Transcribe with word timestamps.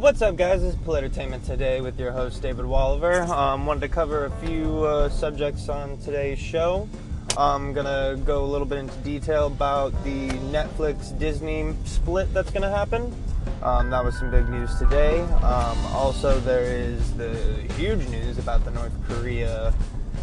What's 0.00 0.22
up, 0.22 0.36
guys? 0.36 0.62
This 0.62 0.72
is 0.72 0.80
Politertainment 0.80 1.44
today 1.44 1.82
with 1.82 2.00
your 2.00 2.10
host 2.10 2.40
David 2.40 2.64
Walliver. 2.64 3.28
Um, 3.28 3.66
wanted 3.66 3.80
to 3.80 3.88
cover 3.88 4.24
a 4.24 4.30
few 4.30 4.82
uh, 4.82 5.10
subjects 5.10 5.68
on 5.68 5.98
today's 5.98 6.38
show. 6.38 6.88
I'm 7.36 7.74
gonna 7.74 8.18
go 8.24 8.42
a 8.42 8.46
little 8.46 8.66
bit 8.66 8.78
into 8.78 8.96
detail 9.00 9.48
about 9.48 9.92
the 10.02 10.30
Netflix 10.50 11.16
Disney 11.18 11.74
split 11.84 12.32
that's 12.32 12.50
gonna 12.50 12.70
happen. 12.70 13.14
Um, 13.62 13.90
that 13.90 14.02
was 14.02 14.18
some 14.18 14.30
big 14.30 14.48
news 14.48 14.74
today. 14.78 15.20
Um, 15.20 15.76
also, 15.88 16.40
there 16.40 16.62
is 16.62 17.12
the 17.18 17.34
huge 17.76 18.08
news 18.08 18.38
about 18.38 18.64
the 18.64 18.70
North 18.70 18.94
Korea 19.06 19.74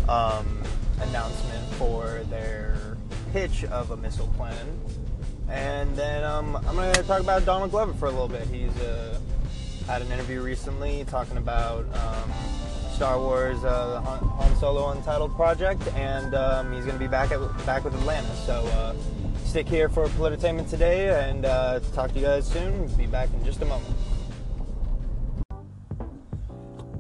um, 0.10 0.64
announcement 1.02 1.64
for 1.74 2.24
their 2.32 2.98
pitch 3.32 3.64
of 3.66 3.92
a 3.92 3.98
missile 3.98 4.34
plan. 4.38 4.80
And 5.50 5.96
then 5.96 6.24
um, 6.24 6.56
I'm 6.68 6.76
going 6.76 6.94
to 6.94 7.04
talk 7.04 7.22
about 7.22 7.46
Donald 7.46 7.70
Glover 7.70 7.94
for 7.94 8.08
a 8.08 8.12
little 8.12 8.28
bit. 8.28 8.48
He's 8.48 8.76
uh, 8.80 9.18
had 9.88 10.02
an 10.02 10.12
interview 10.12 10.42
recently 10.42 11.06
talking 11.06 11.38
about 11.38 11.86
um, 11.96 12.32
Star 12.92 13.18
Wars 13.18 13.64
uh, 13.64 14.02
Han, 14.02 14.56
Solo 14.58 14.90
Untitled 14.92 15.34
Project, 15.36 15.82
and 15.96 16.36
um, 16.36 16.74
he's 16.74 16.84
going 16.84 16.98
to 16.98 17.04
be 17.04 17.08
back 17.08 17.32
at, 17.32 17.40
back 17.66 17.86
with 17.86 17.96
Atlanta. 17.96 18.36
So 18.36 18.54
uh, 18.54 18.94
stick 19.46 19.66
here 19.66 19.88
for 19.88 20.08
Politertainment 20.08 20.70
today, 20.70 21.30
and 21.30 21.46
uh, 21.46 21.80
talk 21.94 22.12
to 22.12 22.20
you 22.20 22.26
guys 22.26 22.46
soon. 22.46 22.88
Be 22.98 23.08
back 23.08 23.30
in 23.34 23.46
just 23.46 23.62
a 23.62 23.66
moment. 23.66 23.96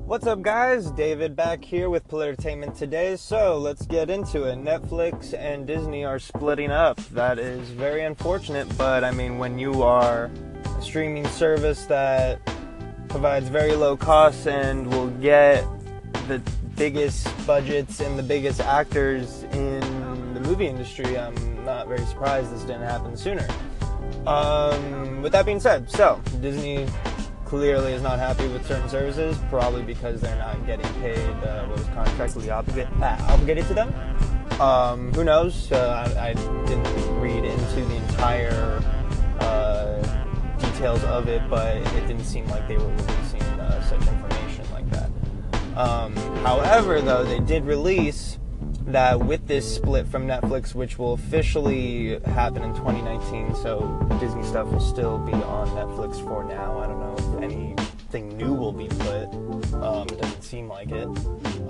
What's 0.05 0.25
up, 0.25 0.41
guys? 0.41 0.89
David 0.91 1.35
back 1.35 1.65
here 1.65 1.89
with 1.89 2.07
Politertainment 2.07 2.77
today. 2.77 3.17
So 3.17 3.57
let's 3.57 3.85
get 3.85 4.09
into 4.09 4.43
it. 4.43 4.55
Netflix 4.63 5.33
and 5.33 5.67
Disney 5.67 6.05
are 6.05 6.19
splitting 6.19 6.71
up. 6.71 6.95
That 7.07 7.37
is 7.37 7.67
very 7.71 8.05
unfortunate, 8.05 8.77
but 8.77 9.03
I 9.03 9.11
mean, 9.11 9.39
when 9.39 9.59
you 9.59 9.83
are 9.83 10.31
a 10.77 10.81
streaming 10.81 11.27
service 11.27 11.85
that 11.87 12.39
provides 13.09 13.49
very 13.49 13.73
low 13.73 13.97
costs 13.97 14.47
and 14.47 14.87
will 14.87 15.09
get 15.21 15.65
the 16.27 16.41
biggest 16.75 17.27
budgets 17.47 17.99
and 17.99 18.17
the 18.17 18.23
biggest 18.23 18.61
actors 18.61 19.43
in 19.53 20.33
the 20.33 20.39
movie 20.41 20.67
industry, 20.67 21.17
I'm 21.17 21.65
not 21.65 21.87
very 21.87 22.05
surprised 22.05 22.53
this 22.53 22.61
didn't 22.61 22.83
happen 22.83 23.17
sooner. 23.17 23.47
Um, 24.27 25.21
with 25.21 25.31
that 25.31 25.45
being 25.45 25.59
said, 25.59 25.89
so 25.89 26.21
Disney 26.41 26.87
clearly 27.45 27.93
is 27.93 28.01
not 28.01 28.19
happy 28.19 28.47
with 28.49 28.65
certain 28.67 28.89
services, 28.89 29.37
probably 29.49 29.81
because 29.81 30.21
they're 30.21 30.37
not 30.37 30.65
getting 30.65 30.91
paid 31.01 31.17
uh, 31.17 31.65
what 31.65 31.77
was 31.77 31.87
contractually 31.87 32.53
obligated, 32.53 32.91
uh, 33.01 33.17
obligated 33.21 33.65
to 33.67 33.73
them. 33.73 33.93
Um, 34.61 35.13
who 35.13 35.23
knows? 35.23 35.71
Uh, 35.71 36.13
I, 36.17 36.29
I, 36.29 36.33
didn't 36.65 37.19
read 37.21 37.45
into 37.45 37.85
the 37.85 37.95
entire 37.95 38.81
details 40.77 41.03
of 41.05 41.27
it, 41.27 41.41
but 41.49 41.75
it 41.75 42.07
didn't 42.07 42.23
seem 42.23 42.47
like 42.49 42.67
they 42.67 42.77
were 42.77 42.87
releasing 42.87 43.41
uh, 43.41 43.81
such 43.89 44.07
information 44.07 44.63
like 44.71 44.87
that. 44.91 45.09
Um, 45.75 46.15
however, 46.43 47.01
though, 47.01 47.23
they 47.23 47.39
did 47.39 47.65
release 47.65 48.37
that 48.85 49.19
with 49.19 49.47
this 49.47 49.75
split 49.75 50.07
from 50.07 50.27
Netflix, 50.27 50.75
which 50.75 50.99
will 50.99 51.13
officially 51.13 52.19
happen 52.25 52.61
in 52.61 52.75
2019, 52.75 53.55
so 53.55 54.07
Disney 54.19 54.43
stuff 54.43 54.67
will 54.67 54.79
still 54.79 55.17
be 55.17 55.33
on 55.33 55.67
Netflix 55.69 56.23
for 56.23 56.43
now. 56.43 56.77
I 56.77 56.85
don't 56.85 56.99
know 56.99 57.37
if 57.37 57.43
anything 57.43 58.37
new 58.37 58.53
will 58.53 58.71
be 58.71 58.87
put. 58.87 59.25
Um, 59.81 60.07
it 60.09 60.21
doesn't 60.21 60.43
seem 60.43 60.67
like 60.67 60.91
it. 60.91 61.07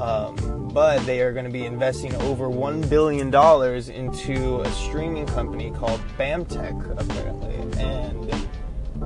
Um, 0.01 0.69
but 0.73 1.03
they 1.05 1.21
are 1.21 1.31
going 1.31 1.45
to 1.45 1.51
be 1.51 1.65
investing 1.65 2.13
over 2.15 2.47
$1 2.47 2.89
billion 2.89 3.27
into 3.27 4.59
a 4.59 4.71
streaming 4.73 5.25
company 5.27 5.71
called 5.71 6.01
BAMTech, 6.17 6.99
apparently. 6.99 7.55
And 7.81 8.17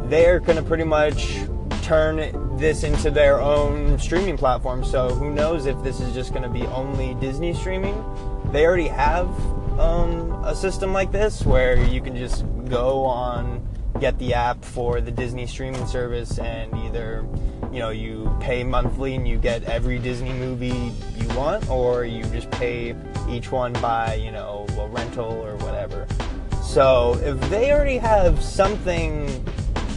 they're 0.09 0.39
going 0.39 0.58
to 0.58 0.64
pretty 0.64 0.84
much 0.84 1.39
turn 1.84 2.58
this 2.58 2.84
into 2.84 3.09
their 3.09 3.42
own 3.42 3.98
streaming 4.00 4.38
platform. 4.38 4.83
So 4.83 5.09
who 5.09 5.33
knows 5.33 5.66
if 5.66 5.81
this 5.83 6.00
is 6.00 6.14
just 6.14 6.31
going 6.31 6.44
to 6.44 6.50
be 6.50 6.66
only 6.67 7.16
Disney 7.16 7.53
streaming? 7.53 7.95
They 8.52 8.66
already 8.66 8.88
have 8.88 9.27
um, 9.80 10.32
a 10.43 10.55
system 10.55 10.93
like 10.93 11.11
this 11.11 11.45
where 11.45 11.76
you 11.77 12.02
can 12.02 12.15
just 12.15 12.45
go 12.70 13.04
on, 13.04 13.67
get 13.99 14.17
the 14.20 14.33
app 14.33 14.64
for 14.64 15.02
the 15.02 15.11
Disney 15.11 15.48
streaming 15.48 15.86
service, 15.88 16.38
and 16.39 16.73
either 16.86 17.26
you 17.71 17.80
know 17.80 17.89
you 17.89 18.36
pay 18.39 18.64
monthly 18.64 19.15
and 19.15 19.27
you 19.27 19.38
get 19.38 19.64
every 19.64 19.98
Disney 19.99 20.33
movie 20.33 20.92
you 21.17 21.27
want, 21.36 21.70
or 21.70 22.05
you 22.05 22.23
just 22.26 22.49
pay 22.52 22.95
each 23.30 23.52
one 23.52 23.73
by 23.73 24.15
you 24.15 24.32
know 24.32 24.65
a 24.77 24.88
rental 24.88 25.32
or 25.32 25.55
whatever. 25.58 26.08
So 26.61 27.20
if 27.23 27.38
they 27.49 27.71
already 27.71 27.98
have 27.98 28.42
something 28.42 29.45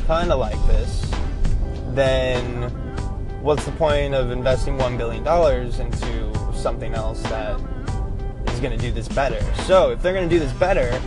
kind 0.06 0.30
of 0.30 0.38
like 0.38 0.60
this, 0.66 1.10
then 1.90 2.70
what's 3.42 3.64
the 3.64 3.72
point 3.72 4.14
of 4.14 4.30
investing 4.30 4.76
$1 4.78 4.98
billion 4.98 5.26
into 5.80 6.54
something 6.54 6.94
else 6.94 7.22
that 7.24 7.58
is 8.48 8.60
going 8.60 8.76
to 8.76 8.78
do 8.78 8.90
this 8.90 9.08
better? 9.08 9.40
So, 9.62 9.90
if 9.90 10.02
they're 10.02 10.12
going 10.12 10.28
to 10.28 10.34
do 10.34 10.38
this 10.38 10.52
better, 10.54 11.00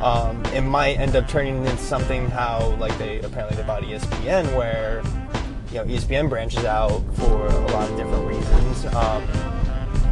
um, 0.00 0.44
it 0.46 0.62
might 0.62 0.98
end 0.98 1.16
up 1.16 1.28
turning 1.28 1.64
into 1.64 1.76
something 1.78 2.28
how, 2.28 2.76
like, 2.78 2.96
they 2.98 3.20
apparently 3.20 3.56
they 3.56 3.62
bought 3.62 3.82
ESPN, 3.82 4.56
where 4.56 5.02
you 5.70 5.76
know 5.76 5.84
ESPN 5.84 6.28
branches 6.28 6.64
out 6.64 7.02
for 7.16 7.46
a 7.46 7.66
lot 7.72 7.90
of 7.90 7.96
different 7.96 8.26
reasons. 8.28 8.84
Um, 8.94 9.26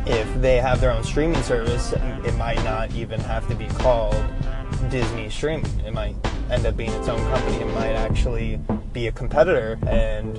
if 0.06 0.41
they 0.41 0.56
have 0.56 0.81
their 0.81 0.91
own 0.91 1.04
streaming 1.04 1.43
service, 1.43 1.93
it 1.93 2.34
might 2.34 2.62
not 2.65 2.93
even 2.94 3.21
have 3.21 3.47
to 3.49 3.54
be 3.54 3.66
called 3.66 4.16
Disney 4.91 5.31
Streaming. 5.31 5.71
It 5.87 5.93
might 5.93 6.16
end 6.50 6.66
up 6.66 6.76
being 6.76 6.92
its 6.92 7.08
own 7.08 7.20
company. 7.30 7.56
It 7.56 7.75
might 7.75 7.94
actually 7.94 8.60
be 8.92 9.06
a 9.06 9.12
competitor 9.12 9.78
and 9.86 10.38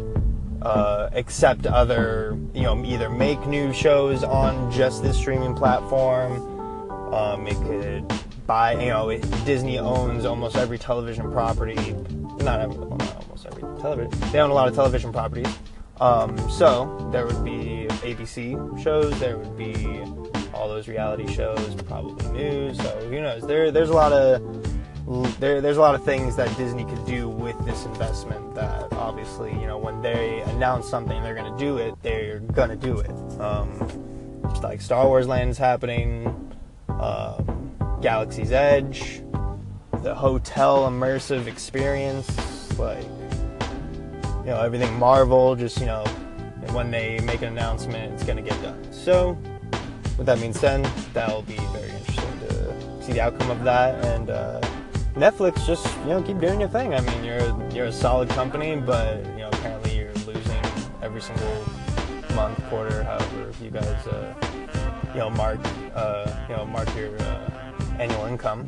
uh, 0.62 1.10
accept 1.14 1.66
other, 1.66 2.38
you 2.54 2.64
know, 2.64 2.84
either 2.86 3.10
make 3.10 3.46
new 3.48 3.74
shows 3.74 4.24
on 4.24 4.72
just 4.72 5.04
this 5.04 5.18
streaming 5.18 5.56
platform. 5.56 7.14
Um, 7.14 7.48
it 7.48 7.56
could 7.58 8.12
buy, 8.48 8.74
you 8.74 8.90
know, 8.90 9.18
Disney 9.46 9.78
owns 9.78 10.26
almost 10.26 10.56
every 10.56 10.78
television 10.78 11.32
property. 11.32 11.76
Not, 12.44 12.62
every, 12.62 12.78
almost 12.78 13.46
every 13.46 13.62
television. 13.80 14.12
They 14.32 14.40
own 14.40 14.50
a 14.50 14.54
lot 14.54 14.68
of 14.68 14.76
television 14.76 15.12
properties. 15.12 15.54
Um, 16.00 16.38
so 16.50 17.10
there 17.12 17.26
would 17.26 17.44
be 17.44 17.88
ABC 18.02 18.82
shows. 18.82 19.18
There 19.20 19.38
would 19.38 19.58
be 19.58 20.04
all 20.54 20.68
those 20.68 20.88
reality 20.88 21.32
shows, 21.32 21.76
probably 21.84 22.32
news. 22.32 22.78
So 22.78 22.90
who 23.10 23.22
knows? 23.22 23.46
There, 23.46 23.72
there's 23.72 23.90
a 23.90 23.94
lot 23.94 24.12
of 24.12 24.42
there, 25.40 25.60
there's 25.60 25.78
a 25.78 25.82
lot 25.82 25.96
of 25.96 26.04
things 26.04 26.36
that 26.38 26.56
Disney 26.58 26.86
could 26.86 27.06
do 27.06 27.28
with 27.28 27.58
this 27.66 27.86
investment. 27.86 28.56
That 28.56 28.92
obviously, 28.94 29.52
you 29.52 29.68
know, 29.68 29.78
when 29.78 30.02
they 30.02 30.42
announce 30.42 30.88
something, 30.88 31.22
they're 31.24 31.36
going 31.36 31.52
to 31.52 31.60
do 31.60 31.78
it. 31.78 31.96
They're 32.02 32.40
going 32.40 32.70
to 32.70 32.76
do 32.76 33.00
it. 33.00 33.12
Um, 33.40 34.42
like 34.62 34.82
Star 34.82 35.06
Wars 35.06 35.28
Land 35.28 35.50
is 35.50 35.58
happening, 35.58 36.28
um, 36.88 37.72
Galaxy's 38.02 38.52
Edge, 38.52 39.22
the 40.04 40.16
hotel 40.16 40.90
immersive 40.90 41.48
experience, 41.48 42.80
like 42.80 43.04
you 43.04 44.52
know 44.52 44.62
everything 44.62 44.98
Marvel. 44.98 45.56
Just 45.56 45.80
you 45.80 45.86
know, 45.86 46.06
when 46.72 46.92
they 46.92 47.20
make 47.20 47.42
an 47.42 47.50
announcement, 47.50 48.14
it's 48.14 48.24
going 48.24 48.42
to 48.42 48.50
get 48.50 48.62
done. 48.62 48.82
So, 48.94 49.38
with 50.18 50.28
that 50.28 50.40
being 50.40 50.54
said, 50.54 50.86
that'll 51.14 51.42
be 51.42 51.58
very 51.58 51.90
interesting 51.90 52.40
to 52.48 53.04
see 53.04 53.12
the 53.12 53.22
outcome 53.22 53.52
of 53.52 53.64
that 53.66 54.06
and. 54.06 54.30
Uh, 54.30 54.62
Netflix 55.16 55.64
just 55.68 55.86
you 56.00 56.06
know 56.08 56.24
keep 56.24 56.40
doing 56.40 56.60
your 56.60 56.70
thing. 56.70 56.96
I 56.96 57.02
mean, 57.02 57.24
you're 57.24 57.70
you're 57.72 57.86
a 57.86 57.92
solid 57.92 58.30
company, 58.30 58.76
but 58.76 59.24
you 59.28 59.40
know 59.40 59.50
apparently 59.50 59.96
you're 59.96 60.14
losing 60.26 60.62
every 61.04 61.22
single 61.22 61.66
month, 62.34 62.58
quarter, 62.70 63.04
however 63.04 63.52
you 63.62 63.70
guys 63.70 64.08
uh, 64.08 64.34
you 65.14 65.20
know 65.20 65.30
mark 65.30 65.60
uh, 65.94 66.34
you 66.50 66.56
know 66.56 66.66
mark 66.66 66.94
your 66.96 67.16
uh, 67.22 67.52
annual 68.00 68.26
income. 68.26 68.68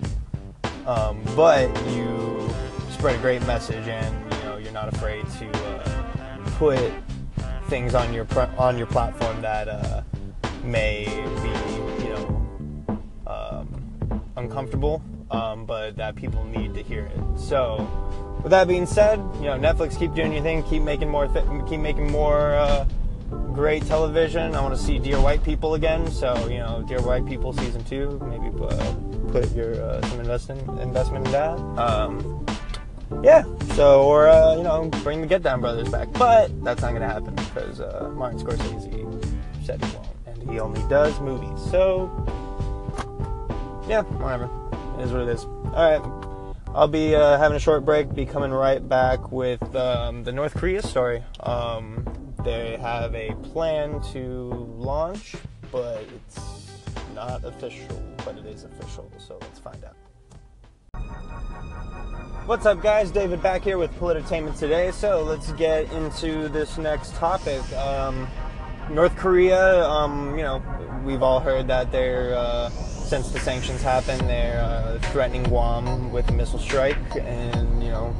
Um, 0.86 1.24
but 1.36 1.68
you 1.90 2.48
spread 2.92 3.16
a 3.16 3.22
great 3.22 3.44
message, 3.48 3.88
and 3.88 4.34
you 4.34 4.44
know 4.44 4.58
you're 4.58 4.72
not 4.72 4.94
afraid 4.94 5.28
to 5.40 5.50
uh, 5.50 6.50
put 6.60 6.94
things 7.70 7.96
on 7.96 8.14
your 8.14 8.28
on 8.60 8.78
your 8.78 8.88
platform 8.88 9.42
that 9.42 9.68
uh, 9.68 10.04
may 10.64 11.06
be 11.42 12.04
you 12.04 12.10
know 12.14 13.02
um, 13.26 14.22
uncomfortable 14.36 15.02
um, 15.32 15.66
but 15.66 15.96
that 15.98 16.16
people 16.16 16.44
need 16.46 16.74
to 16.74 16.84
hear 16.84 17.06
it. 17.06 17.40
So, 17.40 17.88
with 18.44 18.52
that 18.52 18.68
being 18.68 18.86
said, 18.86 19.18
you 19.36 19.46
know, 19.46 19.58
Netflix, 19.58 19.98
keep 19.98 20.14
doing 20.14 20.34
your 20.34 20.44
thing, 20.44 20.64
keep 20.64 20.84
making 20.84 21.10
more, 21.10 21.28
th- 21.28 21.46
keep 21.68 21.80
making 21.80 22.12
more 22.12 22.54
uh, 22.56 22.86
great 23.54 23.86
television. 23.86 24.54
I 24.54 24.62
want 24.62 24.76
to 24.76 24.82
see 24.82 25.00
Dear 25.00 25.20
White 25.20 25.44
People 25.44 25.76
again. 25.76 26.10
So, 26.12 26.48
you 26.48 26.60
know, 26.60 26.84
Dear 26.88 27.02
White 27.02 27.26
People 27.26 27.54
season 27.54 27.84
two, 27.86 28.20
maybe 28.30 28.56
uh, 28.64 28.96
put 29.32 29.52
your 29.56 29.82
uh, 29.82 30.02
some 30.08 30.20
investment 30.20 30.80
investment 30.80 31.26
in 31.26 31.32
that. 31.32 31.58
Um, 31.80 32.46
yeah. 33.24 33.44
So, 33.74 34.04
or 34.04 34.28
uh, 34.28 34.56
you 34.56 34.64
know, 34.64 34.90
bring 35.04 35.22
the 35.22 35.28
Get 35.28 35.44
Down 35.44 35.62
Brothers 35.62 35.90
back, 35.90 36.12
but 36.14 36.64
that's 36.64 36.82
not 36.82 36.94
gonna 36.94 37.08
happen 37.08 37.34
because 37.36 37.80
uh, 37.80 38.12
Martin 38.16 38.40
Scorsese 38.40 39.36
said 39.64 39.84
he 39.84 39.96
won't, 39.96 40.08
and 40.28 40.50
he 40.50 40.60
only 40.60 40.82
does 40.88 41.20
movies. 41.20 41.72
So, 41.72 42.12
yeah, 43.88 44.04
whatever 44.04 44.65
is 45.00 45.12
what 45.12 45.22
it 45.22 45.30
is. 45.30 45.46
All 45.46 45.72
right. 45.72 46.02
I'll 46.74 46.88
be 46.88 47.16
uh, 47.16 47.38
having 47.38 47.56
a 47.56 47.60
short 47.60 47.86
break, 47.86 48.14
be 48.14 48.26
coming 48.26 48.52
right 48.52 48.88
back 48.88 49.32
with 49.32 49.76
um, 49.76 50.24
the 50.24 50.32
North 50.32 50.54
Korea 50.54 50.82
story. 50.82 51.24
Um, 51.40 52.06
they 52.44 52.78
have 52.78 53.16
a 53.16 53.34
plan 53.44 54.02
to 54.12 54.74
launch, 54.78 55.36
but 55.72 56.04
it's 56.16 56.40
not 57.14 57.44
official, 57.46 58.04
but 58.26 58.38
it 58.38 58.46
is 58.46 58.66
official, 58.66 59.10
so 59.18 59.38
let's 59.42 59.60
find 59.60 59.84
out. 59.86 59.96
What's 62.46 62.66
up, 62.66 62.82
guys? 62.84 63.10
David 63.10 63.42
back 63.42 63.64
here 63.64 63.78
with 63.78 63.92
Politertainment 64.00 64.60
today. 64.60 64.92
So 64.92 65.24
let's 65.24 65.52
get 65.54 65.92
into 65.94 66.48
this 66.50 66.78
next 66.78 67.16
topic. 67.16 67.64
Um, 67.74 68.28
North 68.92 69.16
Korea, 69.16 69.84
um, 69.88 70.38
you 70.38 70.44
know, 70.44 70.62
we've 71.04 71.24
all 71.24 71.40
heard 71.40 71.68
that 71.70 71.92
they're, 71.92 72.36
uh, 72.36 72.70
since 73.06 73.30
the 73.30 73.40
sanctions 73.40 73.82
happened, 73.82 74.22
they're 74.22 74.60
uh, 74.60 75.00
threatening 75.12 75.44
Guam 75.44 76.12
with 76.12 76.30
a 76.30 76.34
missile 76.34 76.60
strike, 76.60 76.98
and, 77.16 77.84
you 77.84 77.90
know, 77.90 78.16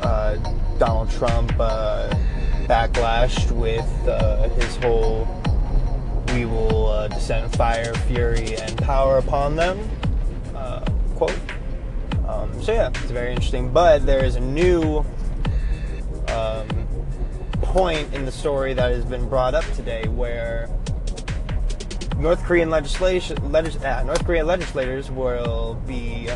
uh, 0.00 0.36
Donald 0.78 1.10
Trump 1.10 1.52
uh, 1.58 2.08
backlashed 2.66 3.50
with 3.50 4.08
uh, 4.08 4.48
his 4.50 4.76
whole 4.76 5.28
we 6.32 6.44
will 6.44 6.86
uh, 6.86 7.08
descend 7.08 7.52
fire, 7.56 7.92
fury, 8.06 8.56
and 8.56 8.78
power 8.78 9.18
upon 9.18 9.56
them 9.56 9.78
quote. 11.20 11.38
Um, 12.26 12.62
so 12.62 12.72
yeah, 12.72 12.88
it's 12.88 13.10
very 13.10 13.30
interesting. 13.30 13.70
But 13.70 14.06
there 14.06 14.24
is 14.24 14.36
a 14.36 14.40
new 14.40 15.04
um, 16.28 16.66
point 17.60 18.14
in 18.14 18.24
the 18.24 18.32
story 18.32 18.72
that 18.72 18.90
has 18.90 19.04
been 19.04 19.28
brought 19.28 19.54
up 19.54 19.66
today 19.74 20.08
where 20.08 20.70
North 22.20 22.44
Korean 22.44 22.68
legislation, 22.68 23.50
legis- 23.50 23.82
uh, 23.82 24.02
North 24.04 24.24
Korean 24.26 24.46
legislators 24.46 25.10
will 25.10 25.80
be 25.86 26.28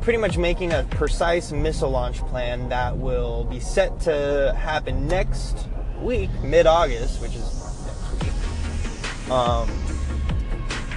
pretty 0.00 0.18
much 0.18 0.38
making 0.38 0.72
a 0.72 0.84
precise 0.90 1.52
missile 1.52 1.90
launch 1.90 2.18
plan 2.28 2.68
that 2.70 2.96
will 2.96 3.44
be 3.44 3.60
set 3.60 4.00
to 4.00 4.56
happen 4.58 5.06
next 5.06 5.68
week, 6.00 6.30
mid-August, 6.42 7.20
which 7.20 7.34
is 7.34 7.42
next 7.84 8.24
week. 8.24 9.30
Um, 9.30 9.68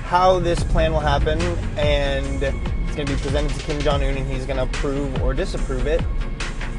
how 0.06 0.40
this 0.40 0.64
plan 0.64 0.94
will 0.94 1.00
happen 1.02 1.42
and 1.78 2.42
it's 2.42 2.96
going 2.96 3.06
to 3.06 3.14
be 3.14 3.20
presented 3.20 3.52
to 3.52 3.60
Kim 3.64 3.82
Jong 3.82 4.02
Un, 4.02 4.16
and 4.16 4.32
he's 4.32 4.46
going 4.46 4.58
to 4.58 4.64
approve 4.64 5.22
or 5.22 5.34
disapprove 5.34 5.88
it. 5.88 6.02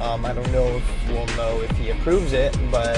Um, 0.01 0.25
I 0.25 0.33
don't 0.33 0.51
know 0.53 0.65
if 0.65 1.09
we'll 1.09 1.27
know 1.37 1.61
if 1.61 1.71
he 1.73 1.91
approves 1.91 2.33
it, 2.33 2.57
but 2.71 2.97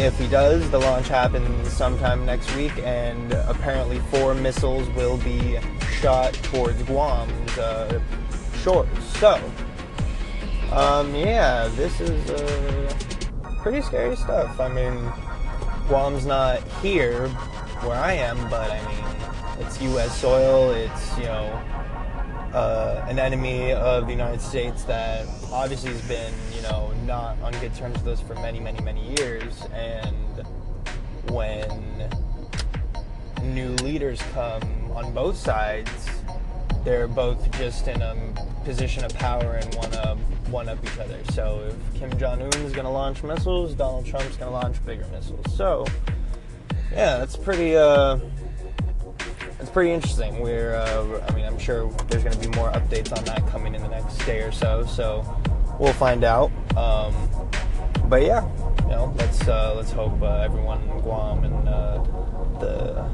if 0.00 0.18
he 0.18 0.26
does, 0.28 0.70
the 0.70 0.78
launch 0.78 1.08
happens 1.08 1.70
sometime 1.70 2.24
next 2.24 2.54
week, 2.56 2.72
and 2.78 3.32
apparently 3.32 3.98
four 4.10 4.34
missiles 4.34 4.88
will 4.90 5.18
be 5.18 5.58
shot 6.00 6.32
towards 6.32 6.82
Guam's 6.84 7.58
uh, 7.58 8.00
shores. 8.62 8.88
So, 9.18 9.34
um, 10.72 11.14
yeah, 11.14 11.68
this 11.76 12.00
is 12.00 12.30
uh, 12.30 12.94
pretty 13.58 13.82
scary 13.82 14.16
stuff. 14.16 14.58
I 14.58 14.68
mean, 14.68 14.96
Guam's 15.86 16.24
not 16.24 16.62
here 16.80 17.28
where 17.84 17.98
I 17.98 18.14
am, 18.14 18.38
but 18.48 18.70
I 18.70 18.80
mean, 18.88 19.66
it's 19.66 19.82
U.S. 19.82 20.18
soil. 20.18 20.70
It's 20.72 21.18
you 21.18 21.24
know 21.24 21.62
uh, 22.54 23.04
an 23.06 23.18
enemy 23.18 23.72
of 23.72 24.06
the 24.06 24.12
United 24.12 24.40
States 24.40 24.84
that 24.84 25.26
obviously 25.52 25.92
has 25.92 26.02
been, 26.02 26.32
you 26.60 26.68
know, 26.68 26.92
not 27.06 27.40
on 27.42 27.52
good 27.60 27.74
terms 27.74 27.94
with 28.02 28.08
us 28.08 28.20
for 28.20 28.34
many, 28.36 28.60
many, 28.60 28.80
many 28.82 29.14
years. 29.16 29.62
And 29.72 30.44
when 31.30 32.10
new 33.42 33.70
leaders 33.76 34.20
come 34.32 34.92
on 34.92 35.12
both 35.14 35.36
sides, 35.36 35.90
they're 36.84 37.08
both 37.08 37.50
just 37.52 37.88
in 37.88 38.00
a 38.02 38.16
position 38.64 39.04
of 39.04 39.14
power 39.14 39.54
and 39.54 39.74
want 39.74 39.92
to 39.92 40.16
one 40.50 40.68
up 40.68 40.78
each 40.84 40.98
other. 40.98 41.18
So 41.32 41.62
if 41.68 41.98
Kim 41.98 42.16
Jong 42.18 42.42
Un 42.42 42.52
is 42.60 42.72
going 42.72 42.84
to 42.84 42.90
launch 42.90 43.22
missiles, 43.22 43.74
Donald 43.74 44.04
Trump's 44.06 44.36
going 44.36 44.50
to 44.50 44.54
launch 44.56 44.84
bigger 44.84 45.06
missiles. 45.12 45.54
So 45.56 45.86
yeah, 46.92 47.18
that's 47.18 47.36
pretty. 47.36 47.76
Uh, 47.76 48.18
it's 49.60 49.70
pretty 49.70 49.92
interesting. 49.92 50.40
We're, 50.40 50.74
uh, 50.74 51.26
I 51.28 51.34
mean, 51.34 51.44
I'm 51.44 51.58
sure 51.58 51.90
there's 52.08 52.24
going 52.24 52.38
to 52.38 52.48
be 52.48 52.54
more 52.56 52.70
updates 52.72 53.16
on 53.16 53.22
that 53.24 53.46
coming 53.48 53.74
in 53.74 53.82
the 53.82 53.88
next 53.88 54.16
day 54.24 54.40
or 54.40 54.50
so. 54.50 54.86
So 54.86 55.22
we'll 55.80 55.92
find 55.94 56.22
out. 56.22 56.52
Um, 56.76 57.14
but 58.08 58.22
yeah, 58.22 58.46
you 58.82 58.90
know, 58.90 59.14
let's 59.16 59.48
uh, 59.48 59.74
let's 59.74 59.90
hope 59.90 60.20
uh, 60.22 60.40
everyone 60.42 60.82
in 60.82 61.00
Guam 61.00 61.44
and 61.44 61.68
uh, 61.68 62.04
the 62.60 63.08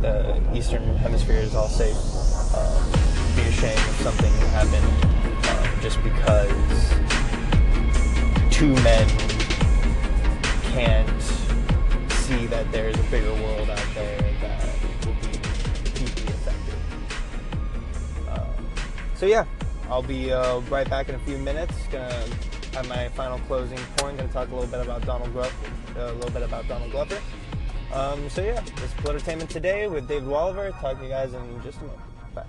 the 0.00 0.56
Eastern 0.56 0.96
Hemisphere 0.96 1.38
is 1.38 1.54
all 1.54 1.68
safe. 1.68 1.96
Um, 2.54 2.92
be 3.34 3.42
ashamed 3.42 3.78
if 3.78 4.00
something 4.02 4.32
happened 4.52 4.86
um, 5.48 5.80
just 5.80 6.00
because 6.04 6.94
two 8.54 8.74
men 8.84 9.08
can't 10.72 11.22
see 12.12 12.46
that 12.46 12.70
there's 12.70 12.96
a 12.96 13.02
bigger 13.04 13.32
world 13.34 13.70
out 13.70 13.86
there 13.94 14.20
that 14.40 14.68
will 15.04 15.14
be 15.14 15.32
deeply 15.94 16.32
affected. 16.32 16.78
so 19.16 19.26
yeah, 19.26 19.44
I'll 19.90 20.02
be 20.02 20.32
uh, 20.32 20.60
right 20.70 20.88
back 20.88 21.08
in 21.08 21.14
a 21.14 21.18
few 21.20 21.38
minutes. 21.38 21.74
Gonna 21.90 22.12
have 22.74 22.88
my 22.88 23.08
final 23.10 23.38
closing 23.40 23.78
point. 23.96 24.16
Gonna 24.16 24.32
talk 24.32 24.50
a 24.50 24.54
little 24.54 24.70
bit 24.70 24.80
about 24.80 25.04
Donald 25.04 25.32
Glover. 25.32 25.54
Uh, 25.96 26.12
a 26.12 26.14
little 26.14 26.30
bit 26.30 26.42
about 26.42 26.66
Donald 26.68 26.90
Glover. 26.90 27.20
Um, 27.92 28.28
so 28.30 28.42
yeah, 28.42 28.60
this 28.60 28.92
is 28.92 29.06
Entertainment 29.06 29.50
today 29.50 29.86
with 29.86 30.08
David 30.08 30.28
Walliver. 30.28 30.72
Talk 30.80 30.98
to 30.98 31.04
you 31.04 31.10
guys 31.10 31.32
in 31.32 31.62
just 31.62 31.78
a 31.78 31.82
moment. 31.82 32.00
Bye. 32.34 32.44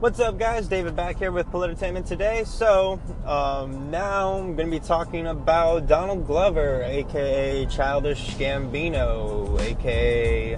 What's 0.00 0.20
up, 0.20 0.38
guys? 0.38 0.68
David 0.68 0.96
back 0.96 1.18
here 1.18 1.30
with 1.30 1.52
Entertainment 1.54 2.06
today. 2.06 2.44
So 2.44 3.00
um, 3.26 3.90
now 3.90 4.38
I'm 4.38 4.56
to 4.56 4.66
be 4.66 4.80
talking 4.80 5.26
about 5.26 5.86
Donald 5.86 6.26
Glover, 6.26 6.82
aka 6.82 7.66
Childish 7.66 8.36
Gambino, 8.36 9.60
aka 9.60 10.56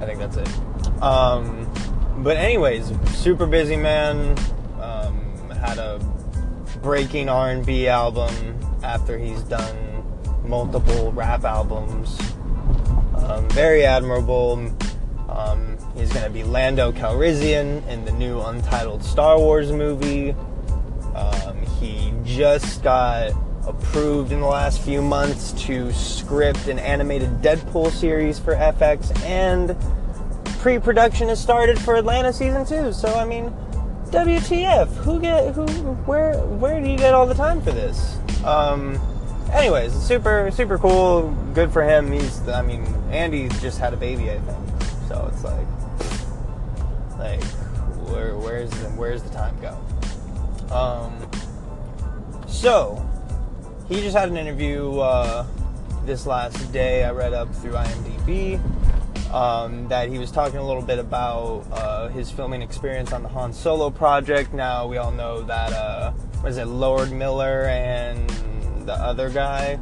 I 0.00 0.06
think 0.06 0.18
that's 0.18 0.36
it. 0.38 1.02
Um, 1.02 1.69
but 2.22 2.36
anyways, 2.36 2.92
super 3.10 3.46
busy 3.46 3.76
man. 3.76 4.36
Um, 4.80 5.50
had 5.50 5.78
a 5.78 5.98
breaking 6.82 7.28
R&B 7.28 7.88
album 7.88 8.58
after 8.82 9.18
he's 9.18 9.42
done 9.42 10.04
multiple 10.44 11.12
rap 11.12 11.44
albums. 11.44 12.18
Um, 13.16 13.48
very 13.50 13.84
admirable. 13.84 14.72
Um, 15.28 15.78
he's 15.94 16.12
going 16.12 16.24
to 16.24 16.30
be 16.30 16.42
Lando 16.42 16.92
Calrissian 16.92 17.86
in 17.88 18.04
the 18.04 18.12
new 18.12 18.40
untitled 18.40 19.04
Star 19.04 19.38
Wars 19.38 19.70
movie. 19.70 20.34
Um, 21.14 21.62
he 21.78 22.12
just 22.24 22.82
got 22.82 23.32
approved 23.66 24.32
in 24.32 24.40
the 24.40 24.46
last 24.46 24.80
few 24.80 25.02
months 25.02 25.52
to 25.52 25.92
script 25.92 26.66
an 26.66 26.78
animated 26.78 27.42
Deadpool 27.42 27.90
series 27.90 28.38
for 28.38 28.54
FX 28.54 29.16
and 29.24 29.76
pre-production 30.60 31.28
has 31.28 31.40
started 31.40 31.78
for 31.78 31.96
Atlanta 31.96 32.32
season 32.32 32.66
two. 32.66 32.92
So 32.92 33.08
I 33.14 33.24
mean, 33.24 33.50
WTF? 34.10 34.88
Who 34.96 35.18
get 35.18 35.54
who? 35.54 35.64
Where 36.04 36.38
where 36.38 36.80
do 36.80 36.88
you 36.88 36.98
get 36.98 37.14
all 37.14 37.26
the 37.26 37.34
time 37.34 37.62
for 37.62 37.72
this? 37.72 38.18
Um, 38.44 39.00
anyways, 39.52 39.92
super 39.92 40.50
super 40.52 40.78
cool. 40.78 41.30
Good 41.54 41.72
for 41.72 41.82
him. 41.82 42.12
He's 42.12 42.46
I 42.48 42.62
mean, 42.62 42.84
Andy's 43.10 43.58
just 43.62 43.78
had 43.78 43.94
a 43.94 43.96
baby, 43.96 44.30
I 44.30 44.38
think. 44.38 44.82
So 45.08 45.30
it's 45.32 45.42
like 45.42 45.66
like 47.18 47.42
where 48.10 48.36
where's 48.36 48.70
the, 48.70 48.88
where's 48.90 49.22
the 49.22 49.30
time 49.30 49.56
go? 49.60 49.78
Um, 50.74 51.28
so 52.46 53.04
he 53.88 54.02
just 54.02 54.16
had 54.16 54.28
an 54.28 54.36
interview 54.36 54.98
uh, 54.98 55.46
this 56.04 56.26
last 56.26 56.70
day. 56.70 57.04
I 57.04 57.12
read 57.12 57.32
up 57.32 57.52
through 57.56 57.72
IMDb 57.72 58.60
um, 59.32 59.88
that 59.88 60.08
he 60.08 60.18
was 60.18 60.30
talking 60.30 60.58
a 60.58 60.66
little 60.66 60.82
bit 60.82 60.98
about 60.98 61.64
uh, 61.72 62.08
his 62.08 62.30
filming 62.30 62.62
experience 62.62 63.12
on 63.12 63.22
the 63.22 63.28
Han 63.28 63.52
Solo 63.52 63.90
project. 63.90 64.52
Now 64.52 64.86
we 64.86 64.96
all 64.96 65.12
know 65.12 65.42
that 65.42 65.72
uh, 65.72 66.12
was 66.42 66.56
it 66.56 66.66
Lord 66.66 67.12
Miller 67.12 67.64
and 67.64 68.28
the 68.86 68.94
other 68.94 69.30
guy? 69.30 69.78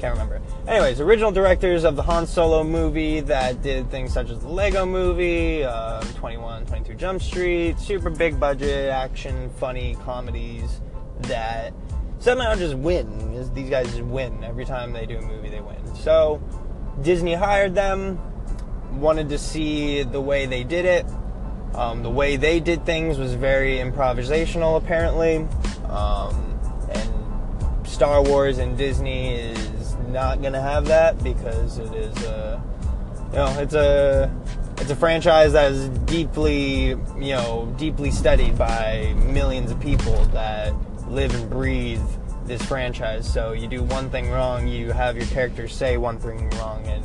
Can't 0.00 0.14
remember. 0.14 0.40
Anyways, 0.66 1.00
original 1.00 1.30
directors 1.30 1.84
of 1.84 1.94
the 1.94 2.02
Han 2.02 2.26
Solo 2.26 2.64
movie 2.64 3.20
that 3.20 3.60
did 3.60 3.90
things 3.90 4.14
such 4.14 4.30
as 4.30 4.38
the 4.38 4.48
Lego 4.48 4.86
movie, 4.86 5.62
uh, 5.62 6.00
21, 6.14 6.64
22 6.64 6.94
Jump 6.94 7.20
Street, 7.20 7.78
super 7.78 8.08
big 8.08 8.40
budget 8.40 8.88
action, 8.88 9.50
funny 9.58 9.98
comedies 10.04 10.80
that 11.22 11.74
somehow 12.18 12.54
just 12.54 12.76
win. 12.76 13.52
These 13.52 13.68
guys 13.68 13.88
just 13.88 14.02
win 14.02 14.42
every 14.42 14.64
time 14.64 14.92
they 14.92 15.04
do 15.04 15.18
a 15.18 15.22
movie. 15.22 15.50
They 15.50 15.60
win. 15.60 15.94
So 15.94 16.40
Disney 17.02 17.34
hired 17.34 17.74
them, 17.74 18.18
wanted 18.92 19.28
to 19.30 19.38
see 19.38 20.02
the 20.02 20.20
way 20.20 20.46
they 20.46 20.64
did 20.64 20.84
it. 20.84 21.06
Um, 21.74 22.02
the 22.02 22.10
way 22.10 22.36
they 22.36 22.60
did 22.60 22.84
things 22.84 23.18
was 23.18 23.34
very 23.34 23.76
improvisational, 23.76 24.76
apparently. 24.76 25.46
Um, 25.88 26.58
and 26.90 27.86
Star 27.86 28.22
Wars 28.22 28.58
and 28.58 28.76
Disney 28.76 29.34
is 29.34 29.94
not 30.08 30.40
going 30.40 30.52
to 30.52 30.60
have 30.60 30.86
that 30.86 31.22
because 31.22 31.78
it 31.78 31.92
is 31.94 32.24
a, 32.24 32.62
you 33.30 33.36
know, 33.36 33.60
it's 33.60 33.74
a, 33.74 34.34
it's 34.78 34.90
a 34.90 34.96
franchise 34.96 35.52
that 35.52 35.70
is 35.70 35.88
deeply, 36.00 36.88
you 36.88 37.34
know, 37.34 37.72
deeply 37.78 38.10
studied 38.10 38.58
by 38.58 39.14
millions 39.26 39.70
of 39.70 39.78
people 39.80 40.24
that 40.26 40.74
live 41.08 41.34
and 41.34 41.48
breathe 41.48 42.02
this 42.50 42.62
franchise. 42.64 43.32
So 43.32 43.52
you 43.52 43.68
do 43.68 43.82
one 43.84 44.10
thing 44.10 44.28
wrong, 44.28 44.66
you 44.66 44.90
have 44.90 45.16
your 45.16 45.26
characters 45.26 45.72
say 45.72 45.96
one 45.96 46.18
thing 46.18 46.50
wrong, 46.58 46.84
and 46.86 47.04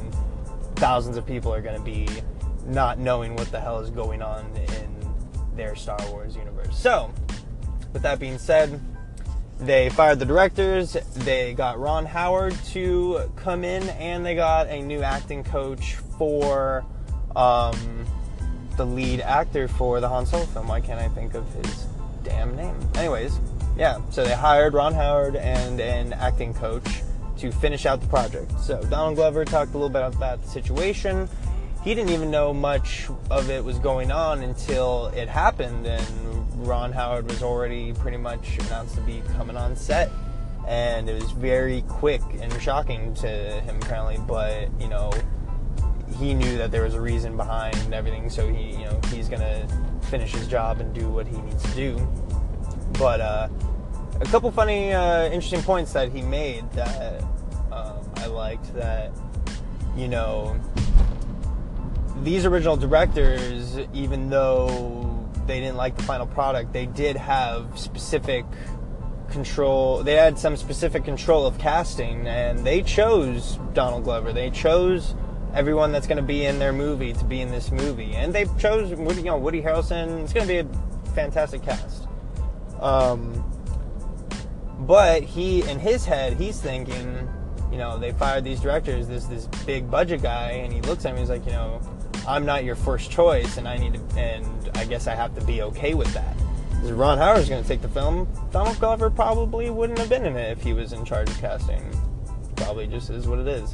thousands 0.76 1.18
of 1.18 1.26
people 1.26 1.54
are 1.54 1.62
going 1.62 1.78
to 1.78 1.84
be 1.84 2.10
not 2.66 2.98
knowing 2.98 3.36
what 3.36 3.52
the 3.52 3.60
hell 3.60 3.80
is 3.80 3.92
going 3.92 4.24
on 4.24 4.44
in 4.56 5.56
their 5.56 5.76
Star 5.76 6.00
Wars 6.10 6.36
universe. 6.36 6.76
So, 6.78 7.14
with 7.94 8.02
that 8.02 8.20
being 8.20 8.40
said, 8.40 8.82
they 9.60 9.90
fired 9.92 10.18
the 10.18 10.26
directors, 10.26 10.94
they 11.14 11.54
got 11.54 11.80
Ron 11.80 12.06
Howard 12.08 12.56
to 12.72 13.32
come 13.36 13.64
in, 13.64 13.88
and 13.90 14.26
they 14.26 14.34
got 14.34 14.68
a 14.68 14.82
new 14.82 15.02
acting 15.02 15.44
coach 15.44 15.94
for 16.18 16.84
um, 17.36 18.06
the 18.78 18.86
lead 18.86 19.22
actor 19.22 19.68
for 19.68 20.00
the 20.00 20.10
Han 20.10 20.26
Solo 20.26 20.46
film. 20.46 20.68
Why 20.68 20.82
can't 20.82 21.00
I 21.00 21.08
think 21.10 21.36
of 21.36 21.48
his 21.54 21.86
damn 22.24 22.56
name? 22.56 22.76
Anyways, 22.96 23.40
yeah, 23.78 24.00
so 24.10 24.24
they 24.24 24.34
hired 24.34 24.74
Ron 24.74 24.94
Howard 24.94 25.36
and 25.36 25.80
an 25.80 26.14
acting 26.14 26.54
coach 26.54 27.04
to 27.38 27.52
finish 27.52 27.86
out 27.86 28.02
the 28.02 28.08
project. 28.08 28.52
So 28.60 28.82
Donald 28.84 29.16
Glover 29.16 29.44
talked 29.44 29.72
a 29.72 29.78
little 29.78 29.90
bit 29.90 30.02
about 30.16 30.42
the 30.42 30.48
situation. 30.48 31.28
He 31.84 31.94
didn't 31.94 32.12
even 32.12 32.32
know 32.32 32.54
much 32.54 33.08
of 33.30 33.50
it 33.50 33.64
was 33.64 33.78
going 33.78 34.12
on 34.12 34.42
until 34.42 35.08
it 35.08 35.28
happened, 35.28 35.86
and 35.86 36.68
Ron 36.68 36.92
Howard 36.92 37.30
was 37.30 37.44
already 37.44 37.94
pretty 37.94 38.18
much 38.18 38.58
announced 38.60 38.96
to 38.96 39.02
be 39.02 39.22
coming 39.34 39.58
on 39.58 39.76
set. 39.76 40.10
And 40.68 41.08
it 41.08 41.22
was 41.22 41.32
very 41.32 41.84
quick 41.84 42.22
and 42.40 42.52
shocking 42.60 43.14
to 43.16 43.28
him, 43.28 43.76
apparently. 43.84 44.18
But 44.26 44.70
you 44.80 44.88
know, 44.88 45.12
he 46.18 46.34
knew 46.34 46.58
that 46.58 46.72
there 46.72 46.84
was 46.84 46.96
a 46.96 47.02
reason 47.02 47.38
behind 47.38 47.94
everything, 47.94 48.30
so 48.30 48.52
he, 48.52 48.72
you 48.72 48.86
know, 48.86 49.00
he's 49.12 49.30
gonna 49.30 49.68
finish 50.10 50.32
his 50.32 50.48
job 50.48 50.80
and 50.80 50.94
do 50.94 51.10
what 51.10 51.28
he 51.28 51.38
needs 51.38 51.62
to 51.64 51.76
do. 51.76 52.08
But 52.98 53.22
uh, 53.22 53.50
a 54.22 54.26
couple 54.26 54.52
funny, 54.52 54.94
uh, 54.94 55.26
interesting 55.26 55.62
points 55.62 55.94
that 55.94 56.12
he 56.12 56.22
made 56.22 56.70
that 56.72 57.22
um, 57.72 58.10
I 58.18 58.28
liked. 58.28 58.74
That 58.74 59.12
you 59.96 60.08
know, 60.08 60.60
these 62.24 62.46
original 62.46 62.78
directors, 62.78 63.78
even 63.94 64.30
though 64.30 65.28
they 65.48 65.60
didn't 65.60 65.78
like 65.78 65.96
the 65.98 66.04
final 66.04 66.26
product, 66.26 66.74
they 66.74 66.86
did 66.86 67.16
have 67.16 67.78
specific 67.78 68.46
control. 69.30 70.04
They 70.04 70.14
had 70.14 70.40
some 70.40 70.56
specific 70.56 71.04
control 71.04 71.46
of 71.46 71.58
casting, 71.58 72.28
and 72.28 72.66
they 72.66 72.82
chose 72.82 73.60
Donald 73.74 74.06
Glover. 74.06 74.32
They 74.32 74.50
chose 74.50 75.16
everyone 75.54 75.92
that's 75.92 76.08
going 76.08 76.18
to 76.18 76.24
be 76.24 76.46
in 76.46 76.60
their 76.60 76.74
movie 76.74 77.14
to 77.14 77.26
be 77.26 77.42
in 77.42 77.50
this 77.50 77.72
movie, 77.72 78.16
and 78.16 78.34
they 78.34 78.46
chose 78.58 78.90
you 78.90 79.24
know, 79.24 79.38
Woody 79.38 79.62
Harrelson. 79.62 80.24
It's 80.24 80.34
going 80.34 80.48
to 80.48 80.54
be 80.54 80.60
a 80.60 81.12
fantastic 81.14 81.64
cast. 81.64 82.05
Um, 82.82 83.44
but 84.80 85.24
he, 85.24 85.68
in 85.70 85.80
his 85.80 86.06
head, 86.06 86.34
he's 86.34 86.60
thinking, 86.60 87.28
you 87.72 87.78
know, 87.78 87.98
they 87.98 88.12
fired 88.12 88.44
these 88.44 88.60
directors, 88.60 89.08
this 89.08 89.26
this 89.26 89.48
big 89.66 89.90
budget 89.90 90.22
guy, 90.22 90.52
and 90.52 90.72
he 90.72 90.82
looks 90.82 91.06
at 91.06 91.12
him, 91.12 91.18
he's 91.18 91.30
like, 91.30 91.46
you 91.46 91.52
know, 91.52 91.82
I'm 92.28 92.46
not 92.46 92.64
your 92.64 92.76
first 92.76 93.12
choice, 93.12 93.58
and 93.58 93.68
I 93.68 93.78
need 93.78 93.94
to, 93.94 94.20
and 94.20 94.70
I 94.76 94.86
guess 94.86 95.08
I 95.08 95.16
have 95.16 95.34
to 95.36 95.46
be 95.46 95.62
okay 95.64 95.94
with 95.94 96.14
that. 96.14 96.36
Because 96.70 96.92
Ron 96.92 97.18
Howard's 97.18 97.50
going 97.50 97.62
to 97.62 97.68
take 97.68 97.82
the 97.82 97.90
film. 97.90 98.28
Donald 98.52 98.80
Glover 98.80 99.10
probably 99.10 99.70
wouldn't 99.70 99.98
have 100.00 100.10
been 100.10 100.26
in 100.26 100.36
it 100.36 100.52
if 100.58 100.62
he 100.62 100.74
was 100.74 100.94
in 100.94 101.06
charge 101.06 101.30
of 101.30 101.38
casting. 101.40 101.84
Probably 102.56 102.88
just 102.88 103.10
is 103.10 103.28
what 103.28 103.40
it 103.40 103.48
is. 103.48 103.74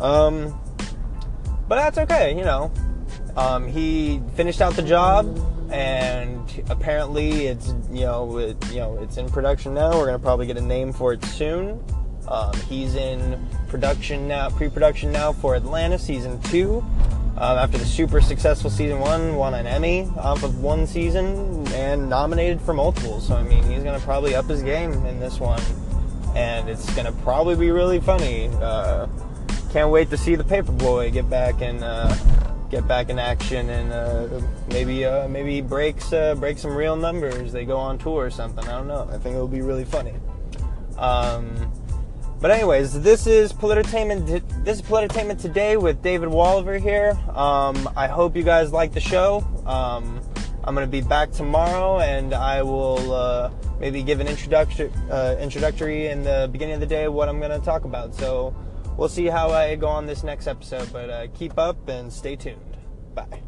Um, 0.00 0.58
but 1.68 1.76
that's 1.76 1.98
okay, 1.98 2.36
you 2.36 2.44
know. 2.44 2.72
Um, 3.36 3.66
he 3.66 4.22
finished 4.34 4.60
out 4.60 4.74
the 4.74 4.82
job, 4.82 5.26
and 5.70 6.64
apparently 6.68 7.46
it's 7.46 7.74
you 7.90 8.02
know 8.02 8.38
it, 8.38 8.56
you 8.70 8.78
know 8.78 8.98
it's 9.00 9.16
in 9.16 9.28
production 9.28 9.74
now. 9.74 9.92
We're 9.98 10.06
gonna 10.06 10.18
probably 10.18 10.46
get 10.46 10.56
a 10.56 10.62
name 10.62 10.92
for 10.92 11.12
it 11.12 11.24
soon. 11.24 11.82
Um, 12.28 12.52
he's 12.68 12.94
in 12.94 13.46
production 13.68 14.26
now, 14.26 14.50
pre-production 14.50 15.12
now 15.12 15.32
for 15.32 15.54
Atlanta 15.54 15.98
season 15.98 16.40
two. 16.42 16.84
Um, 17.38 17.58
after 17.58 17.76
the 17.76 17.84
super 17.84 18.20
successful 18.20 18.70
season 18.70 18.98
one, 18.98 19.36
won 19.36 19.54
an 19.54 19.66
Emmy 19.66 20.08
off 20.16 20.42
of 20.42 20.60
one 20.60 20.86
season 20.86 21.66
and 21.68 22.08
nominated 22.08 22.60
for 22.60 22.72
multiple. 22.72 23.20
So 23.20 23.36
I 23.36 23.42
mean, 23.42 23.62
he's 23.64 23.82
gonna 23.82 24.00
probably 24.00 24.34
up 24.34 24.46
his 24.46 24.62
game 24.62 24.92
in 25.06 25.20
this 25.20 25.38
one, 25.38 25.62
and 26.34 26.68
it's 26.68 26.92
gonna 26.94 27.12
probably 27.12 27.54
be 27.56 27.70
really 27.70 28.00
funny. 28.00 28.48
Uh, 28.48 29.06
can't 29.70 29.90
wait 29.90 30.08
to 30.10 30.16
see 30.16 30.34
the 30.34 30.44
Paper 30.44 30.72
Boi 30.72 31.10
get 31.10 31.28
back 31.28 31.60
and 31.60 31.84
uh, 31.84 32.14
get 32.70 32.86
back 32.88 33.08
in 33.08 33.18
action 33.18 33.70
and 33.70 33.92
uh, 33.92 34.40
maybe 34.68 35.04
uh, 35.04 35.28
maybe 35.28 35.60
breaks 35.60 36.12
uh, 36.12 36.34
break 36.34 36.58
some 36.58 36.74
real 36.74 36.96
numbers. 36.96 37.52
They 37.52 37.64
go 37.64 37.76
on 37.76 37.98
tour 37.98 38.26
or 38.26 38.30
something. 38.30 38.64
I 38.66 38.72
don't 38.72 38.88
know. 38.88 39.08
I 39.10 39.18
think 39.18 39.34
it'll 39.34 39.48
be 39.48 39.62
really 39.62 39.84
funny. 39.84 40.14
Um, 40.98 41.72
but 42.40 42.50
anyways, 42.50 43.00
this 43.00 43.26
is 43.26 43.52
Politertainment. 43.52 44.42
This 44.64 44.80
is 44.80 44.82
Politertainment 44.82 45.40
today 45.40 45.76
with 45.76 46.02
David 46.02 46.28
Walliver 46.28 46.80
here. 46.80 47.18
Um, 47.34 47.88
I 47.96 48.08
hope 48.08 48.36
you 48.36 48.42
guys 48.42 48.72
like 48.72 48.92
the 48.92 49.00
show. 49.00 49.46
Um, 49.64 50.20
I'm 50.64 50.74
gonna 50.74 50.86
be 50.86 51.00
back 51.00 51.30
tomorrow, 51.30 52.00
and 52.00 52.34
I 52.34 52.62
will 52.62 53.12
uh, 53.12 53.50
maybe 53.78 54.02
give 54.02 54.20
an 54.20 54.26
introduction 54.26 54.92
uh, 55.10 55.36
introductory 55.38 56.08
in 56.08 56.22
the 56.22 56.48
beginning 56.50 56.74
of 56.74 56.80
the 56.80 56.86
day 56.86 57.08
what 57.08 57.28
I'm 57.28 57.40
gonna 57.40 57.60
talk 57.60 57.84
about. 57.84 58.14
So 58.14 58.54
we'll 58.96 59.08
see 59.08 59.26
how 59.26 59.50
I 59.50 59.76
go 59.76 59.88
on 59.88 60.06
this 60.06 60.22
next 60.22 60.46
episode. 60.46 60.92
But 60.92 61.10
uh, 61.10 61.26
keep 61.34 61.58
up 61.58 61.88
and 61.88 62.12
stay 62.12 62.36
tuned. 62.36 62.76
Bye. 63.14 63.45